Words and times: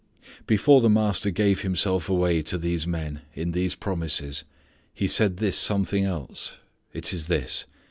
Before 0.47 0.81
the 0.81 0.89
Master 0.89 1.29
gave 1.29 1.61
Himself 1.61 2.09
away 2.09 2.41
to 2.41 2.57
these 2.57 2.87
men 2.87 3.21
in 3.35 3.51
these 3.51 3.75
promises 3.75 4.45
He 4.95 5.07
said 5.07 5.37
this 5.37 5.55
something 5.59 6.05
else. 6.05 6.57
It 6.91 7.13
is 7.13 7.27
this. 7.27 7.65